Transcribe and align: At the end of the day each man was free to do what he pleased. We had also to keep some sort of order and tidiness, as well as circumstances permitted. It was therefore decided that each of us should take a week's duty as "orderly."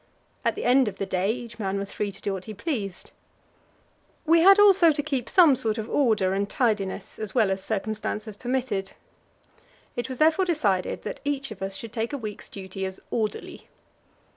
At 0.43 0.55
the 0.55 0.63
end 0.63 0.87
of 0.87 0.97
the 0.97 1.05
day 1.05 1.29
each 1.31 1.59
man 1.59 1.77
was 1.77 1.91
free 1.91 2.11
to 2.11 2.21
do 2.21 2.33
what 2.33 2.45
he 2.45 2.55
pleased. 2.55 3.11
We 4.25 4.39
had 4.41 4.57
also 4.57 4.91
to 4.91 5.03
keep 5.03 5.29
some 5.29 5.55
sort 5.55 5.77
of 5.77 5.87
order 5.87 6.33
and 6.33 6.49
tidiness, 6.49 7.19
as 7.19 7.35
well 7.35 7.51
as 7.51 7.63
circumstances 7.63 8.35
permitted. 8.35 8.93
It 9.95 10.09
was 10.09 10.17
therefore 10.17 10.45
decided 10.45 11.03
that 11.03 11.19
each 11.23 11.51
of 11.51 11.61
us 11.61 11.75
should 11.75 11.93
take 11.93 12.13
a 12.13 12.17
week's 12.17 12.49
duty 12.49 12.83
as 12.83 12.99
"orderly." 13.11 13.67